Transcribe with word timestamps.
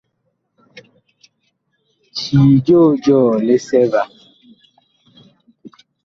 Cii 2.17 2.53
joo 2.65 2.89
jɔɔ 3.03 3.31
lisɛ 3.45 3.81
va. 3.91 4.01